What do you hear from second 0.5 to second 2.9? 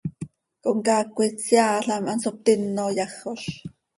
Comcaac coi tseaalam, hanso ptino